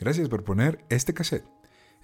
[0.00, 1.44] Gracias por poner este cassette,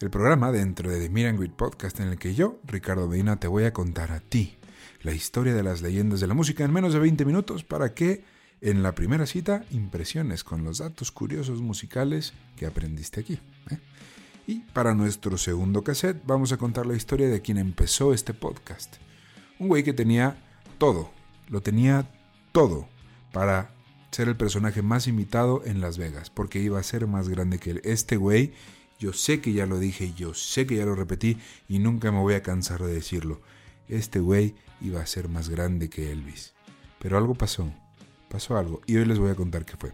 [0.01, 3.49] el programa dentro de The Miran Grid Podcast en el que yo, Ricardo Medina, te
[3.49, 4.59] voy a contar a ti
[5.03, 8.23] la historia de las leyendas de la música en menos de 20 minutos para que
[8.61, 13.41] en la primera cita impresiones con los datos curiosos musicales que aprendiste aquí.
[13.71, 13.79] ¿eh?
[14.47, 18.97] Y para nuestro segundo cassette vamos a contar la historia de quien empezó este podcast.
[19.59, 20.37] Un güey que tenía
[20.79, 21.11] todo,
[21.49, 22.09] lo tenía
[22.53, 22.87] todo
[23.33, 23.71] para
[24.13, 27.73] ser el personaje más imitado en Las Vegas, porque iba a ser más grande que
[27.73, 27.81] él.
[27.85, 28.53] Este güey,
[29.01, 32.21] yo sé que ya lo dije, yo sé que ya lo repetí y nunca me
[32.21, 33.43] voy a cansar de decirlo.
[33.89, 36.55] Este güey iba a ser más grande que Elvis.
[37.01, 37.69] Pero algo pasó,
[38.31, 39.93] pasó algo y hoy les voy a contar qué fue.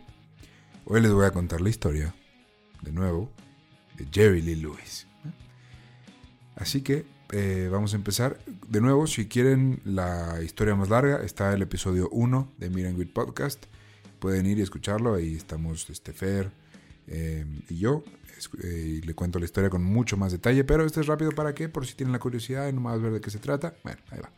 [0.84, 2.15] Hoy les voy a contar la historia,
[2.83, 3.31] de nuevo,
[3.97, 5.07] de Jerry Lee Lewis.
[6.57, 8.39] Así que eh, vamos a empezar.
[8.69, 13.67] De nuevo, si quieren la historia más larga, está el episodio 1 de Miran Podcast
[14.23, 15.15] pueden ir y escucharlo.
[15.15, 16.53] Ahí estamos este, Fer
[17.09, 18.05] eh, y yo.
[18.62, 20.62] Eh, y le cuento la historia con mucho más detalle.
[20.62, 23.12] Pero este es rápido para que, por si tienen la curiosidad y no más ver
[23.12, 23.75] de qué se trata.
[23.83, 24.31] Bueno, ahí va.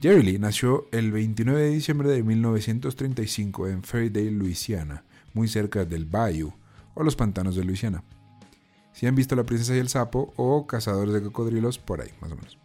[0.00, 6.06] Jerry Lee nació el 29 de diciembre de 1935 en Fairdale, Luisiana, muy cerca del
[6.06, 6.54] Bayou
[6.94, 8.02] o los pantanos de Luisiana.
[8.92, 12.32] Si han visto La princesa y el sapo o Cazadores de cocodrilos, por ahí, más
[12.32, 12.58] o menos.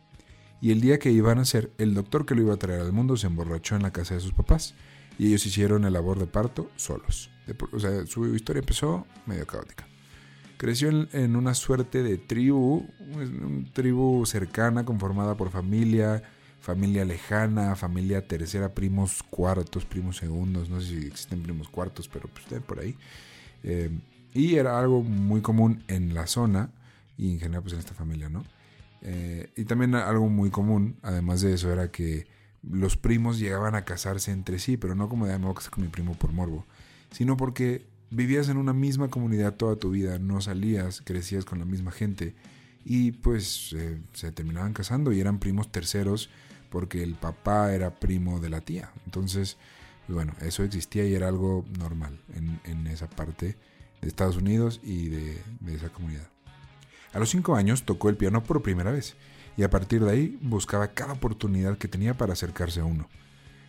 [0.62, 2.92] Y el día que iban a nacer, el doctor que lo iba a traer al
[2.92, 4.74] mundo se emborrachó en la casa de sus papás
[5.18, 7.30] y ellos hicieron el labor de parto solos.
[7.72, 9.88] o sea, su historia empezó medio caótica.
[10.58, 16.24] Creció en, una suerte de tribu, una tribu cercana conformada por familia,
[16.62, 22.30] familia lejana, familia tercera, primos cuartos, primos segundos, no sé si existen primos cuartos, pero
[22.30, 22.96] pues por ahí.
[23.64, 23.90] Eh,
[24.36, 26.70] y era algo muy común en la zona
[27.18, 28.44] y en general pues en esta familia, ¿no?
[29.02, 32.28] Eh, y también algo muy común, además de eso, era que
[32.62, 35.88] los primos llegaban a casarse entre sí, pero no como de, ah, me con mi
[35.88, 36.66] primo por morbo,
[37.12, 41.66] sino porque vivías en una misma comunidad toda tu vida, no salías, crecías con la
[41.66, 42.36] misma gente
[42.84, 43.76] y pues
[44.14, 46.30] se terminaban casando y eran primos terceros
[46.70, 48.92] porque el papá era primo de la tía.
[49.06, 49.58] Entonces,
[50.06, 53.56] pues, bueno, eso existía y era algo normal en, esa parte
[54.02, 56.28] de Estados Unidos y de, esa comunidad.
[57.14, 59.16] A los cinco años tocó el piano por primera vez
[59.58, 63.08] y a partir de ahí buscaba cada oportunidad que tenía para acercarse a uno.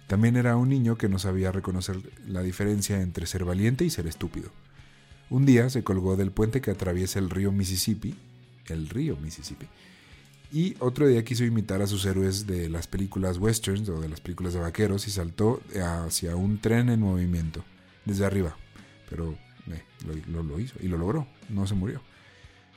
[0.08, 4.06] También era un niño que no sabía reconocer la diferencia entre ser valiente y ser
[4.06, 4.50] estúpido.
[5.30, 8.14] Un día se colgó del puente que atraviesa el río Mississippi,
[8.68, 9.66] el río Mississippi,
[10.52, 14.20] y otro día quiso imitar a sus héroes de las películas westerns o de las
[14.20, 17.64] películas de vaqueros y saltó hacia un tren en movimiento,
[18.04, 18.56] desde arriba.
[19.10, 19.36] Pero
[19.72, 19.82] eh,
[20.28, 22.00] lo, hizo y lo logró, no se murió.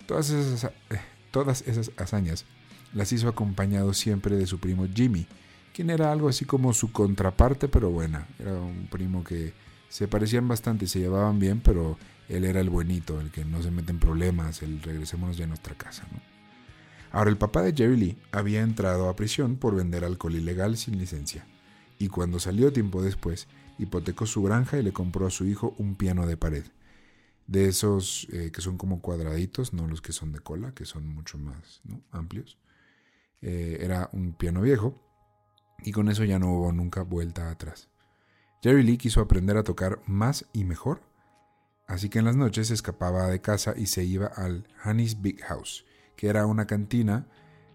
[0.05, 0.99] Todas esas, eh,
[1.31, 2.45] todas esas hazañas
[2.93, 5.27] las hizo acompañado siempre de su primo Jimmy,
[5.73, 8.27] quien era algo así como su contraparte, pero buena.
[8.39, 9.53] Era un primo que
[9.89, 11.97] se parecían bastante y se llevaban bien, pero
[12.27, 15.47] él era el buenito, el que no se mete en problemas, el regresémonos ya a
[15.47, 16.03] nuestra casa.
[17.11, 20.99] Ahora, el papá de Jerry Lee había entrado a prisión por vender alcohol ilegal sin
[20.99, 21.45] licencia,
[21.97, 23.47] y cuando salió tiempo después,
[23.79, 26.65] hipotecó su granja y le compró a su hijo un piano de pared.
[27.49, 31.07] De esos eh, que son como cuadraditos, no los que son de cola, que son
[31.07, 32.59] mucho más amplios.
[33.41, 35.01] Eh, era un piano viejo
[35.83, 37.89] y con eso ya no hubo nunca vuelta atrás.
[38.61, 41.01] Jerry Lee quiso aprender a tocar más y mejor,
[41.87, 45.41] así que en las noches se escapaba de casa y se iba al Honey's Big
[45.41, 45.85] House,
[46.15, 47.25] que era una cantina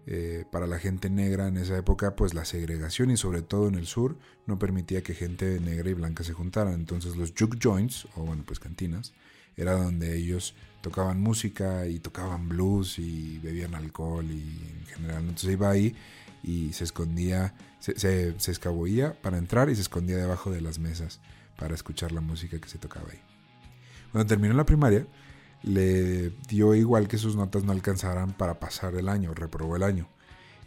[0.07, 3.75] eh, para la gente negra en esa época, pues la segregación y sobre todo en
[3.75, 6.75] el sur no permitía que gente negra y blanca se juntaran.
[6.75, 9.13] Entonces los juke joints, o bueno, pues cantinas,
[9.57, 15.21] era donde ellos tocaban música y tocaban blues y bebían alcohol y en general.
[15.21, 15.95] Entonces iba ahí
[16.43, 17.97] y se escondía, se,
[18.39, 21.19] se, escabullía para entrar y se escondía debajo de las mesas
[21.57, 23.19] para escuchar la música que se tocaba ahí.
[24.11, 25.07] Cuando terminó la primaria,
[25.63, 30.07] le dio igual que sus notas no alcanzaran para pasar el año, reprobó el año.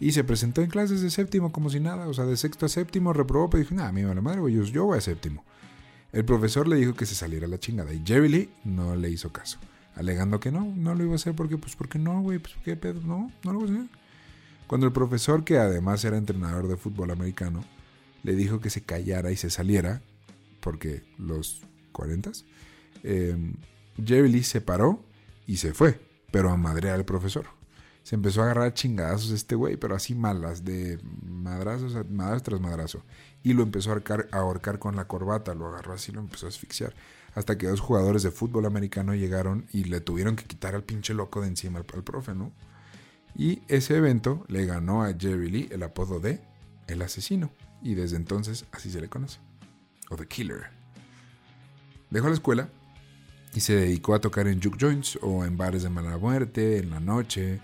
[0.00, 2.68] Y se presentó en clases de séptimo como si nada, o sea, de sexto a
[2.68, 5.44] séptimo reprobó, pero dijo, nada, mi la madre, yo, yo voy a séptimo.
[6.12, 9.32] El profesor le dijo que se saliera la chingada y Jerry Lee no le hizo
[9.32, 9.58] caso
[9.98, 12.76] alegando que no, no lo iba a hacer porque, pues, porque no, güey, pues, qué
[12.76, 13.90] pedo, no, no lo voy a hacer.
[14.68, 17.64] Cuando el profesor, que además era entrenador de fútbol americano,
[18.22, 20.00] le dijo que se callara y se saliera,
[20.60, 21.62] porque los
[21.92, 22.30] 40,
[23.02, 23.36] eh,
[24.04, 25.04] Jerry Lee se paró
[25.46, 26.00] y se fue,
[26.30, 27.46] pero a madrear al profesor.
[28.08, 33.02] Se empezó a agarrar chingadazos este güey, pero así malas, de madrazos, madrazos tras madrazo.
[33.42, 36.48] Y lo empezó a ahorcar, a con la corbata, lo agarró así, lo empezó a
[36.48, 36.94] asfixiar
[37.34, 41.12] hasta que dos jugadores de fútbol americano llegaron y le tuvieron que quitar al pinche
[41.12, 42.50] loco de encima al, al profe, ¿no?
[43.36, 46.40] Y ese evento le ganó a Jerry Lee el apodo de
[46.86, 47.50] El Asesino,
[47.82, 49.38] y desde entonces así se le conoce,
[50.08, 50.70] o The Killer.
[52.08, 52.70] Dejó la escuela
[53.52, 56.88] y se dedicó a tocar en juke joints o en bares de mala muerte, en
[56.88, 57.60] la noche,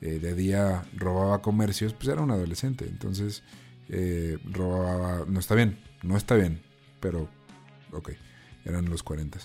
[0.00, 3.42] eh, de día robaba comercios, pues era un adolescente, entonces
[3.88, 6.62] eh, robaba, no está bien, no está bien,
[7.00, 7.28] pero
[7.92, 8.10] ok,
[8.64, 9.38] eran los 40.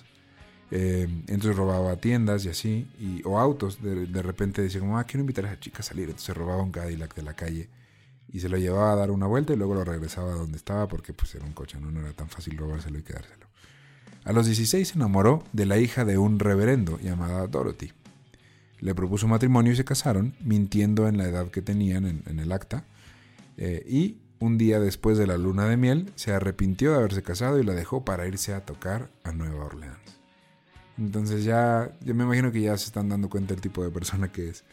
[0.71, 2.87] Eh, entonces robaba tiendas y así,
[3.25, 6.35] o autos, de, repente decía como, ah, quiero invitar a esa chica a salir, entonces
[6.35, 7.69] robaba un Cadillac de la calle
[8.31, 10.87] y se lo llevaba a dar una vuelta y luego lo regresaba a donde estaba
[10.87, 13.47] porque pues era un coche, no, no era tan fácil robárselo y quedárselo.
[14.23, 17.91] A los 16 se enamoró de la hija de un reverendo llamada Dorothy.
[18.83, 22.85] Le propuso matrimonio y se casaron, mintiendo en la edad que tenían en, el acta.
[23.55, 27.59] Eh, y un día después de la luna de miel, se arrepintió de haberse casado
[27.59, 30.19] y la dejó para irse a tocar a Nueva Orleans.
[30.97, 34.33] Entonces ya, yo me imagino que ya se están dando cuenta del tipo de persona
[34.33, 34.65] que es.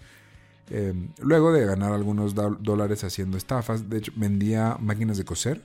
[0.71, 5.63] Eh, luego de ganar algunos dólares haciendo estafas, de hecho vendía máquinas de coser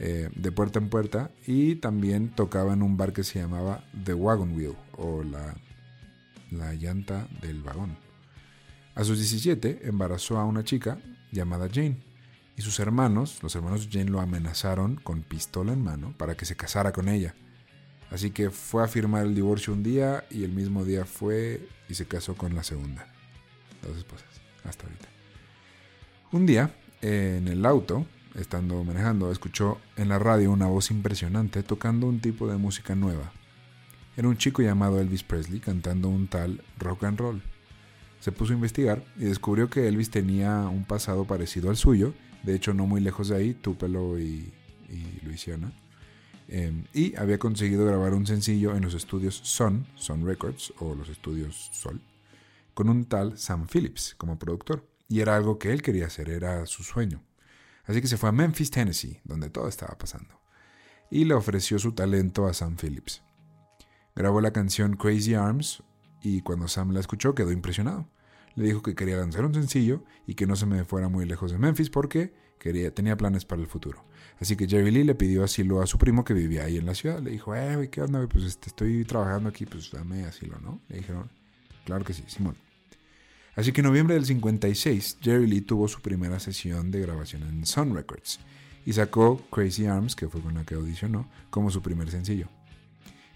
[0.00, 4.14] eh, de puerta en puerta y también tocaba en un bar que se llamaba The
[4.14, 5.56] Wagon Wheel o la,
[6.50, 7.96] la llanta del vagón.
[8.94, 10.98] A sus 17 embarazó a una chica
[11.30, 11.98] llamada Jane
[12.56, 16.56] y sus hermanos, los hermanos Jane lo amenazaron con pistola en mano para que se
[16.56, 17.34] casara con ella.
[18.10, 21.94] Así que fue a firmar el divorcio un día y el mismo día fue y
[21.94, 23.06] se casó con la segunda.
[23.82, 24.28] Dos esposas,
[24.64, 25.08] hasta ahorita.
[26.32, 32.06] Un día, en el auto, estando manejando, escuchó en la radio una voz impresionante tocando
[32.06, 33.32] un tipo de música nueva.
[34.18, 37.40] Era un chico llamado Elvis Presley cantando un tal rock and roll.
[38.18, 42.56] Se puso a investigar y descubrió que Elvis tenía un pasado parecido al suyo, de
[42.56, 44.52] hecho no muy lejos de ahí, Tupelo y,
[44.88, 45.72] y Luisiana,
[46.48, 51.08] em, y había conseguido grabar un sencillo en los estudios Sun, Sun Records o los
[51.10, 52.00] estudios Sol,
[52.74, 54.84] con un tal Sam Phillips como productor.
[55.08, 57.22] Y era algo que él quería hacer, era su sueño.
[57.84, 60.40] Así que se fue a Memphis, Tennessee, donde todo estaba pasando,
[61.08, 63.22] y le ofreció su talento a Sam Phillips.
[64.18, 65.84] Grabó la canción Crazy Arms
[66.24, 68.08] y cuando Sam la escuchó quedó impresionado.
[68.56, 71.52] Le dijo que quería lanzar un sencillo y que no se me fuera muy lejos
[71.52, 74.04] de Memphis porque quería, tenía planes para el futuro.
[74.40, 76.96] Así que Jerry Lee le pidió asilo a su primo que vivía ahí en la
[76.96, 77.22] ciudad.
[77.22, 78.26] Le dijo, eh, ¿qué onda?
[78.26, 80.80] Pues este, estoy trabajando aquí, pues dame asilo, ¿no?
[80.88, 81.30] Le dijeron,
[81.84, 82.56] claro que sí, Simón.
[83.54, 87.64] Así que en noviembre del 56, Jerry Lee tuvo su primera sesión de grabación en
[87.64, 88.40] Sun Records
[88.84, 92.48] y sacó Crazy Arms, que fue con la que audicionó, como su primer sencillo.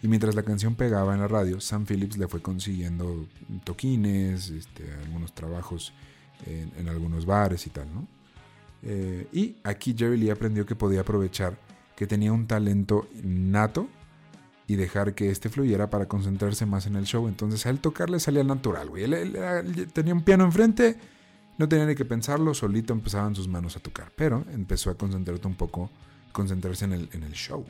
[0.02, 3.26] Y mientras la canción pegaba en la radio, Sam Phillips le fue consiguiendo
[3.62, 5.92] toquines, este, algunos trabajos
[6.44, 8.06] en, algunos bares y tal, ¿no?
[8.82, 11.56] Eh, y aquí Jerry Lee aprendió que podía aprovechar
[11.94, 13.88] que tenía un talento nato
[14.66, 17.28] y dejar que este fluyera para concentrarse más en el show.
[17.28, 19.04] Entonces a él tocarle salía natural, güey.
[19.04, 20.96] Él, tenía un piano enfrente,
[21.58, 24.10] no tenía ni que pensarlo, solito empezaban sus manos a tocar.
[24.16, 25.90] Pero empezó a concentrarse un poco,
[26.32, 27.64] concentrarse en el, en el show.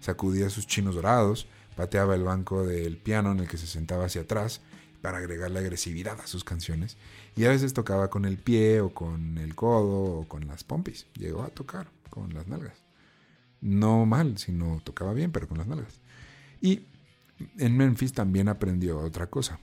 [0.00, 1.46] Sacudía sus chinos dorados,
[1.76, 4.60] pateaba el banco del piano en el que se sentaba hacia atrás
[5.00, 6.96] para agregarle agresividad a sus canciones.
[7.36, 11.06] Y a veces tocaba con el pie o con el codo o con las pompis.
[11.14, 12.78] Llegó a tocar con las nalgas.
[13.60, 16.00] No mal, sino tocaba bien, pero con las nalgas.
[16.60, 16.86] Y
[17.58, 19.58] en Memphis también aprendió otra cosa.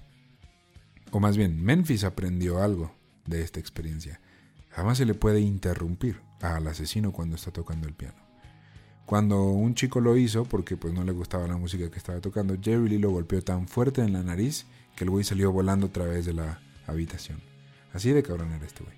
[1.12, 2.94] O más bien, Memphis aprendió algo
[3.26, 4.20] de esta experiencia.
[4.70, 8.29] Jamás se le puede interrumpir al asesino cuando está tocando el piano.
[9.10, 12.56] Cuando un chico lo hizo, porque pues no le gustaba la música que estaba tocando,
[12.62, 15.92] Jerry Lee lo golpeó tan fuerte en la nariz que el güey salió volando a
[15.92, 17.42] través de la habitación.
[17.92, 18.96] Así de cabrón era este güey.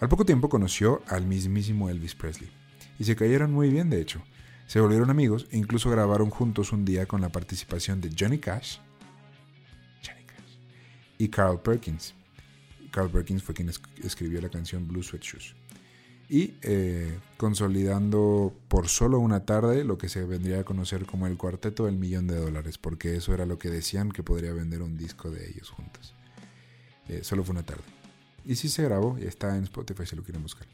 [0.00, 2.50] Al poco tiempo conoció al mismísimo Elvis Presley.
[2.98, 4.22] Y se cayeron muy bien, de hecho.
[4.66, 8.78] Se volvieron amigos e incluso grabaron juntos un día con la participación de Johnny Cash,
[11.18, 12.14] y Carl Perkins.
[12.90, 13.70] Carl Perkins fue quien
[14.02, 15.54] escribió la canción Blue Sweat Shoes.
[16.28, 21.36] Y eh, consolidando por solo una tarde lo que se vendría a conocer como el
[21.36, 24.96] cuarteto del millón de dólares, porque eso era lo que decían que podría vender un
[24.96, 26.14] disco de ellos juntos.
[27.08, 27.84] Eh, solo fue una tarde.
[28.44, 30.66] Y sí se grabó y está en Spotify si lo quieren buscar.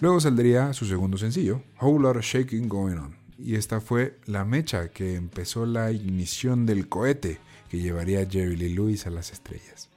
[0.00, 4.44] Luego saldría su segundo sencillo, Whole Lot of Shaking Going On, y esta fue la
[4.44, 9.32] mecha que empezó la ignición del cohete que llevaría a Jerry Lee Lewis a las
[9.32, 9.91] estrellas.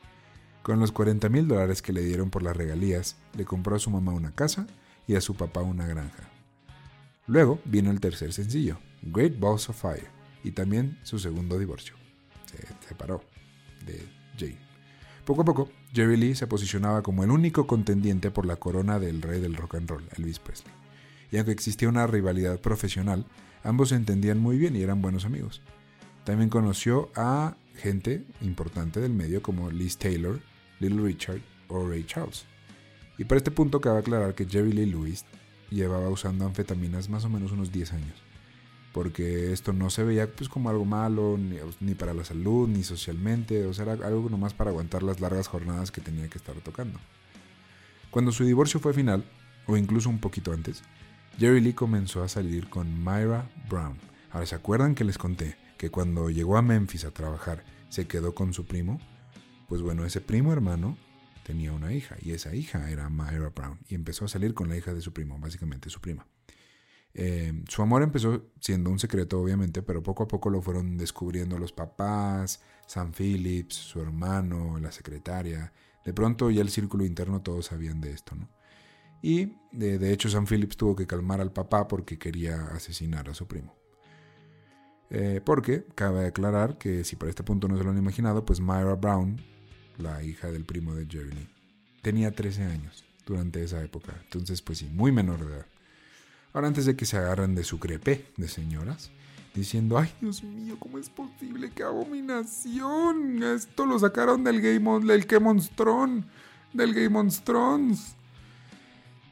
[0.65, 3.91] Con los 40 mil dólares que le dieron por las regalías, le compró a su
[3.91, 4.65] mamá una casa
[5.05, 6.27] y a su papá una granja.
[7.27, 10.07] Luego vino el tercer sencillo, Great Balls of Fire,
[10.43, 11.93] y también su segundo divorcio.
[12.45, 13.23] Se separó
[13.85, 14.57] de Jane.
[15.23, 19.21] Poco a poco, Jerry Lee se posicionaba como el único contendiente por la corona del
[19.21, 20.73] rey del rock and roll, Elvis Presley.
[21.31, 23.27] y aunque existía una rivalidad profesional,
[23.63, 25.61] ambos se entendían muy bien y eran buenos amigos.
[26.23, 30.39] También conoció a gente importante del medio como Liz Taylor,
[30.89, 32.45] Little Richard o Ray Charles.
[33.17, 35.25] Y para este punto cabe aclarar que Jerry Lee Lewis
[35.69, 38.23] llevaba usando anfetaminas más o menos unos 10 años,
[38.93, 41.37] porque esto no se veía pues como algo malo,
[41.79, 45.47] ni, para la salud, ni socialmente, o sea, era algo nomás para aguantar las largas
[45.47, 46.99] jornadas que tenía que estar tocando.
[48.11, 49.25] Cuando su divorcio fue final,
[49.67, 50.83] o incluso un poquito antes,
[51.37, 53.97] Jerry Lee comenzó a salir con Myra Brown.
[54.31, 58.33] Ahora, ¿se acuerdan que les conté que cuando llegó a Memphis a trabajar se quedó
[58.35, 58.99] con su primo?
[59.67, 60.97] Pues bueno, ese primo hermano
[61.45, 64.77] tenía una hija y esa hija era Myra Brown y empezó a salir con la
[64.77, 66.27] hija de su primo, básicamente su prima.
[67.17, 71.57] Eh, su amor empezó siendo un secreto, obviamente, pero poco a poco lo fueron descubriendo
[71.57, 75.71] los papás, Sam Phillips, su hermano, la secretaria.
[76.03, 78.49] De pronto ya el círculo interno todos sabían de esto, ¿no?
[79.21, 83.47] Y de, hecho Sam Phillips tuvo que calmar al papá porque quería asesinar a su
[83.47, 83.75] primo.
[85.09, 88.59] Eh, porque cabe aclarar que si para este punto no se lo han imaginado, pues
[88.59, 89.41] Myra Brown
[89.97, 91.47] la hija del primo de Jeremy.
[92.01, 95.65] Tenía 13 años durante esa época, entonces pues sí, muy menor de edad.
[96.53, 99.11] Ahora antes de que se agarren de su crepé de señoras,
[99.53, 101.71] diciendo, ay Dios mío, ¿cómo es posible?
[101.73, 103.41] ¡Qué abominación!
[103.43, 106.25] Esto lo sacaron del Game del Game Monstron,
[106.73, 108.15] del Game of Thrones.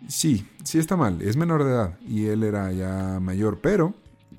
[0.08, 3.94] Sí, sí está mal, es menor de edad y él era ya mayor, pero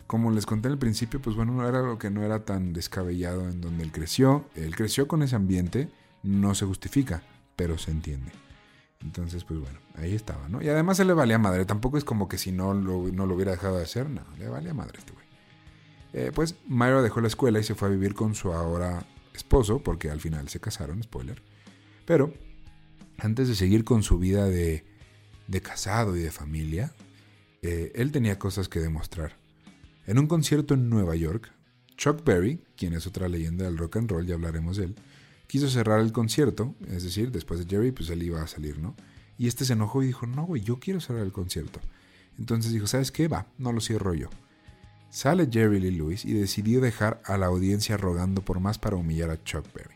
[0.07, 3.61] como les conté al principio, pues bueno, era lo que no era tan descabellado en
[3.61, 4.45] donde él creció.
[4.55, 5.89] Él creció con ese ambiente
[6.25, 7.23] no se justifica,
[7.55, 8.33] pero se entiende.
[9.01, 10.63] Entonces, pues bueno, ahí estaba, ¿no?
[10.63, 11.67] Y además se le valía madre.
[11.67, 14.49] Tampoco es como que si no lo, no lo hubiera dejado de hacer, no, le
[14.49, 15.25] valía madre este güey.
[16.15, 19.05] Eh, pues Myra dejó la escuela y se fue a vivir con su ahora
[19.35, 21.43] esposo, porque al final se casaron, spoiler.
[22.07, 22.33] Pero
[23.19, 24.85] antes de seguir con su vida de,
[25.49, 26.93] de casado y de familia,
[27.63, 29.37] eh, él tenía cosas que demostrar.
[30.07, 31.53] En un concierto en Nueva York,
[31.97, 34.97] Chuck Berry, quien es otra leyenda del rock and roll, ya hablaremos de él,
[35.47, 38.95] quiso cerrar el concierto, es decir, después de Jerry, pues él iba a salir, ¿no?
[39.39, 41.81] Y este se enojó y dijo, no, güey, yo quiero cerrar el concierto.
[42.39, 43.29] Entonces dijo, ¿sabes qué?
[43.29, 44.29] Va, no lo cierro yo.
[45.11, 49.31] Sale Jerry Lee Lewis y decidió dejar a la audiencia rogando por más para humillar
[49.31, 49.95] a Chuck Berry.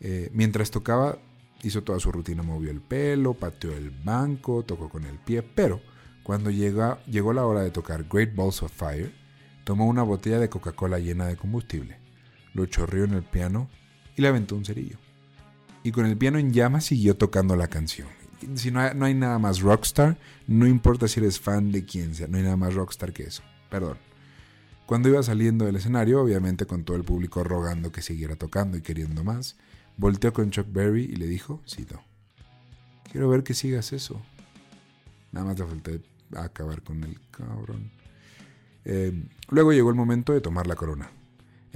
[0.00, 1.18] Eh, mientras tocaba,
[1.62, 5.80] hizo toda su rutina, movió el pelo, pateó el banco, tocó con el pie, pero
[6.22, 9.12] cuando llegó, llegó la hora de tocar Great Balls of Fire,
[9.64, 11.98] tomó una botella de Coca-Cola llena de combustible,
[12.54, 13.68] lo chorrió en el piano
[14.16, 14.96] y le aventó un cerillo.
[15.82, 18.08] Y con el piano en llamas siguió tocando la canción.
[18.54, 22.14] Si no hay, no hay nada más rockstar, no importa si eres fan de quien
[22.14, 23.42] sea, no hay nada más rockstar que eso.
[23.70, 23.98] Perdón.
[24.86, 28.82] Cuando iba saliendo del escenario, obviamente con todo el público rogando que siguiera tocando y
[28.82, 29.56] queriendo más,
[29.96, 32.00] volteó con Chuck Berry y le dijo, cito,
[33.10, 34.20] quiero ver que sigas eso.
[35.32, 36.00] Nada más te falté
[36.36, 37.90] acabar con el cabrón.
[38.84, 39.12] Eh,
[39.48, 41.10] luego llegó el momento de tomar la corona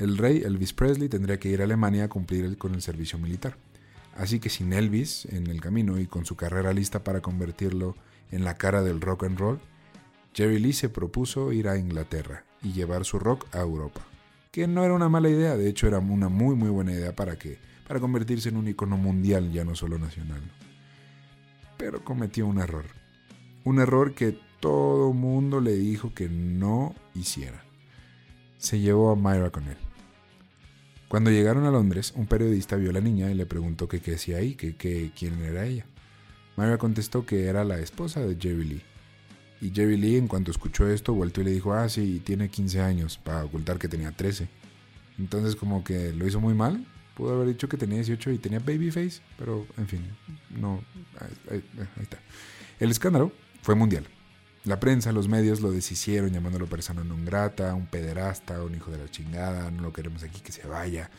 [0.01, 3.59] el rey Elvis Presley tendría que ir a Alemania a cumplir con el servicio militar.
[4.17, 7.95] Así que sin Elvis en el camino y con su carrera lista para convertirlo
[8.31, 9.61] en la cara del rock and roll,
[10.33, 14.01] Jerry Lee se propuso ir a Inglaterra y llevar su rock a Europa.
[14.51, 17.37] Que no era una mala idea, de hecho era una muy muy buena idea para
[17.37, 20.41] que para convertirse en un icono mundial, ya no solo nacional.
[21.77, 22.87] Pero cometió un error.
[23.65, 27.65] Un error que todo mundo le dijo que no hiciera.
[28.57, 29.77] Se llevó a Myra con él.
[31.11, 34.37] Cuando llegaron a Londres, un periodista vio a la niña y le preguntó qué hacía
[34.37, 35.85] ahí, que, quién era ella.
[36.57, 38.83] Myra contestó que era la esposa de Jerry Lee.
[39.61, 42.81] Y Jerry Lee, en cuanto escuchó esto, volvió y le dijo, ah, sí, tiene 15
[42.81, 44.47] años, para ocultar que tenía 13.
[45.19, 46.87] Entonces como que lo hizo muy mal.
[47.17, 50.03] Pudo haber dicho que tenía 18 y tenía babyface, pero en fin,
[50.61, 50.81] no,
[51.51, 51.61] ahí
[52.01, 52.21] está.
[52.79, 54.07] El escándalo fue mundial.
[54.65, 58.99] La prensa, los medios lo deshicieron llamándolo persona non grata, un pederasta, un hijo de
[58.99, 61.11] la chingada, no lo queremos aquí que se vaya.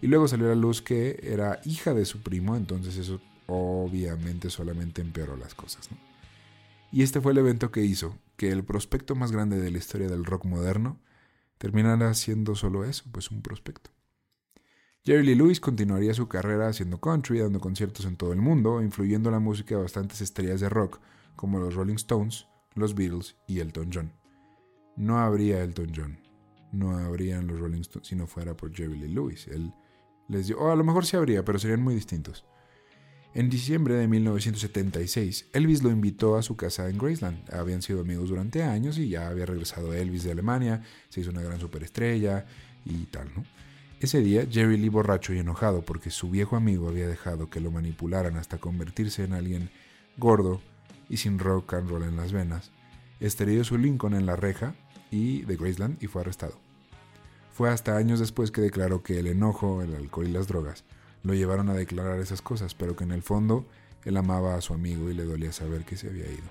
[0.00, 4.50] Y luego salió a la luz que era hija de su primo, entonces eso obviamente
[4.50, 5.88] solamente empeoró las cosas.
[6.92, 10.08] Y este fue el evento que hizo que el prospecto más grande de la historia
[10.08, 11.00] del rock moderno
[11.58, 13.90] terminara siendo solo eso, pues un prospecto.
[15.04, 19.30] Jerry Lee Lewis continuaría su carrera haciendo country, dando conciertos en todo el mundo, influyendo
[19.30, 21.00] la música de bastantes estrellas de rock,
[21.36, 24.12] como los Rolling Stones, los Beatles y Elton John.
[24.96, 26.18] No habría Elton John,
[26.72, 29.48] no habrían los Rolling Stones si no fuera por Jerry Lee Lewis.
[29.48, 29.72] Él
[30.28, 32.44] les dio, o a lo mejor sí habría, pero serían muy distintos.
[33.34, 37.52] En diciembre de 1976, Elvis lo invitó a su casa en Graceland.
[37.52, 41.42] Habían sido amigos durante años y ya había regresado Elvis de Alemania, se hizo una
[41.42, 42.46] gran superestrella
[42.86, 43.44] y tal, ¿no?
[44.00, 47.70] Ese día, Jerry Lee borracho y enojado porque su viejo amigo había dejado que lo
[47.70, 49.70] manipularan hasta convertirse en alguien
[50.18, 50.60] gordo,
[51.08, 52.70] y sin rock and roll en las venas,
[53.20, 54.74] estrelló su Lincoln en la reja
[55.10, 56.58] y de Graceland y fue arrestado.
[57.52, 60.84] Fue hasta años después que declaró que el enojo, el alcohol y las drogas
[61.22, 63.66] lo llevaron a declarar esas cosas, pero que en el fondo
[64.04, 66.48] él amaba a su amigo y le dolía saber que se había ido.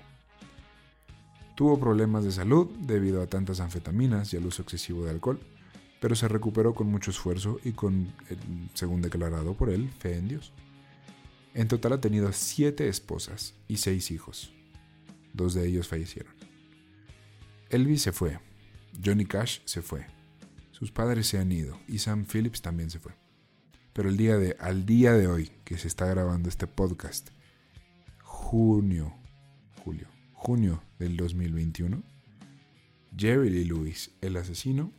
[1.54, 5.40] Tuvo problemas de salud debido a tantas anfetaminas y al uso excesivo de alcohol,
[6.00, 8.12] pero se recuperó con mucho esfuerzo y con,
[8.74, 10.52] según declarado por él, fe en Dios.
[11.56, 14.52] En total ha tenido siete esposas y seis hijos.
[15.32, 16.34] Dos de ellos fallecieron.
[17.70, 18.38] Elvis se fue,
[19.02, 20.04] Johnny Cash se fue,
[20.70, 23.14] sus padres se han ido y Sam Phillips también se fue.
[23.94, 27.30] Pero el día de, al día de hoy que se está grabando este podcast,
[28.22, 29.14] junio,
[29.82, 32.02] julio, junio del 2021,
[33.16, 34.92] Jerry Lee Lewis, el asesino,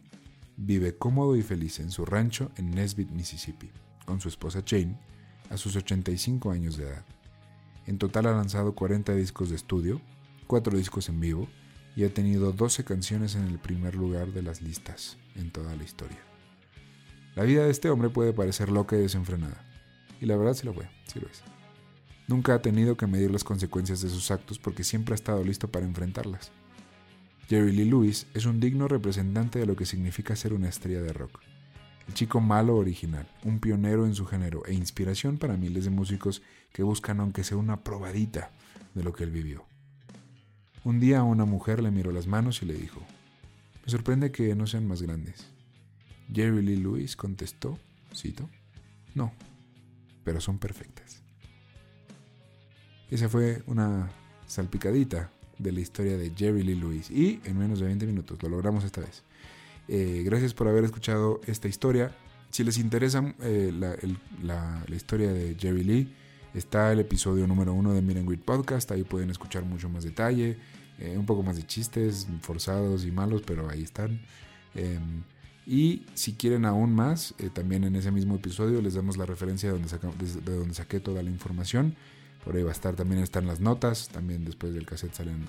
[0.56, 3.70] vive cómodo y feliz en su rancho en Nesbitt, Mississippi,
[4.06, 4.98] con su esposa Jane,
[5.50, 7.06] a sus 85 años de edad.
[7.86, 10.02] En total ha lanzado 40 discos de estudio,
[10.48, 11.48] 4 discos en vivo
[11.96, 15.84] y ha tenido 12 canciones en el primer lugar de las listas en toda la
[15.84, 16.20] historia.
[17.36, 19.64] La vida de este hombre puede parecer loca y desenfrenada,
[20.20, 21.44] y la verdad sí lo fue, sí lo es.
[22.28, 25.70] Nunca ha tenido que medir las consecuencias de sus actos porque siempre ha estado listo
[25.70, 26.52] para enfrentarlas.
[27.48, 31.14] Jerry Lee Lewis es un digno representante de lo que significa ser una estrella de
[31.14, 31.40] rock.
[32.08, 36.42] El chico malo original, un pionero en su género e inspiración para miles de músicos
[36.72, 38.52] que buscan aunque sea una probadita
[38.96, 39.66] de lo que él vivió.
[40.84, 43.02] Un día una mujer le miró las manos y le dijo,
[43.86, 45.48] me sorprende que no sean más grandes.
[46.34, 47.78] Jerry Lee Lewis contestó,
[48.16, 48.50] cito,
[49.14, 49.34] no,
[50.24, 51.22] pero son perfectas.
[53.10, 54.10] Esa fue una
[54.46, 58.50] salpicadita de la historia de Jerry Lee Lewis y en menos de 20 minutos lo
[58.50, 59.24] logramos esta vez.
[59.88, 62.16] Eh, gracias por haber escuchado esta historia.
[62.50, 66.14] Si les interesa eh, la, historia de Jerry Lee,
[66.54, 68.92] está el episodio número uno de Miren Great Podcast.
[68.92, 70.58] Ahí pueden escuchar mucho más detalle,
[71.00, 74.22] eh, un poco más de chistes forzados y malos, pero ahí están.
[74.76, 75.24] Em,
[75.66, 79.80] y si quieren aún más, también en ese mismo episodio les damos la referencia de
[79.80, 81.96] de donde saqué toda la información.
[82.48, 85.46] Por ahí va a estar, también están las notas, también después del cassette salen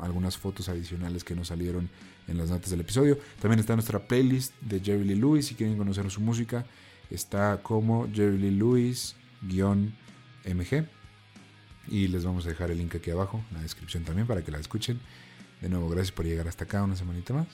[0.00, 1.88] algunas fotos adicionales que no salieron
[2.26, 3.16] en las notas del episodio.
[3.40, 6.66] También está nuestra playlist de Jerry Lee Lewis, si quieren conocer su música,
[7.10, 9.92] está como Jerry Lee Lewis-MG.
[11.86, 14.50] Y les vamos a dejar el link aquí abajo, en la descripción también, para que
[14.50, 14.98] la escuchen.
[15.60, 17.46] De nuevo, gracias por llegar hasta acá una semanita más.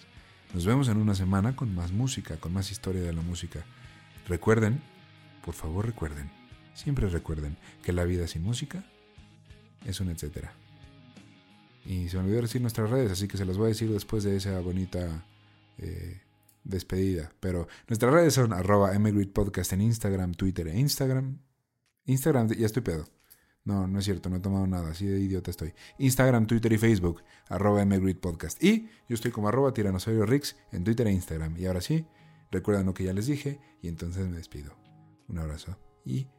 [0.54, 3.66] Nos vemos en una semana con más música, con más historia de la música.
[4.26, 4.80] Recuerden,
[5.44, 6.37] por favor recuerden,
[6.78, 8.84] Siempre recuerden que la vida sin música
[9.84, 10.52] es un etcétera.
[11.84, 14.22] Y se me olvidó decir nuestras redes, así que se las voy a decir después
[14.22, 15.26] de esa bonita
[15.78, 16.22] eh,
[16.62, 17.32] despedida.
[17.40, 18.92] Pero nuestras redes son arroba
[19.32, 21.40] Podcast en Instagram, Twitter e Instagram.
[22.04, 23.08] Instagram, ya estoy pedo.
[23.64, 25.74] No, no es cierto, no he tomado nada, así de idiota estoy.
[25.98, 27.84] Instagram, Twitter y Facebook, arroba
[28.20, 28.62] Podcast.
[28.62, 31.56] Y yo estoy como arroba Tiranosaurio Rix en Twitter e Instagram.
[31.56, 32.06] Y ahora sí,
[32.52, 34.76] recuerden lo que ya les dije y entonces me despido.
[35.26, 36.28] Un abrazo y